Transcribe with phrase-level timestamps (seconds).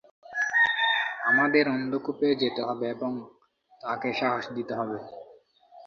[1.23, 3.11] আমাদের অন্ধ্কূপে যেতে হবে এবং
[3.81, 4.97] তাকে সাহস দিতে হবে।